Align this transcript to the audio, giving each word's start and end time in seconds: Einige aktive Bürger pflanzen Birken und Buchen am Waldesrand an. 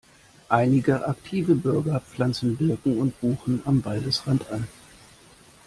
Einige 0.49 1.07
aktive 1.07 1.53
Bürger 1.53 1.99
pflanzen 1.99 2.57
Birken 2.57 2.97
und 2.97 3.21
Buchen 3.21 3.61
am 3.65 3.85
Waldesrand 3.85 4.49
an. 4.49 4.67